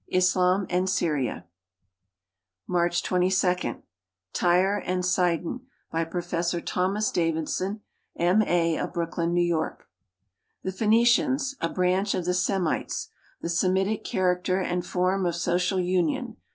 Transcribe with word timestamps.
Islam 0.07 0.65
and 0.67 0.89
Syria. 0.89 1.45
March 2.65 3.03
22. 3.03 3.83
Tijre 4.33 4.81
and 4.83 5.05
Sidon, 5.05 5.67
by 5.91 6.05
Professor 6.05 6.59
Tiiom.as 6.59 7.11
Davidson, 7.11 7.81
M. 8.15 8.41
A., 8.41 8.79
of 8.79 8.93
Brooklyn, 8.93 9.37
N. 9.37 9.49
Y. 9.55 9.69
The 10.63 10.71
Phcenicians 10.71 11.53
a 11.61 11.69
branch 11.69 12.15
of 12.15 12.25
the 12.25 12.33
Semites. 12.33 13.09
The 13.41 13.49
Semitic 13.49 14.03
character 14.03 14.59
and 14.59 14.83
form 14.83 15.27
of 15.27 15.35
social 15.35 15.79
union. 15.79 16.37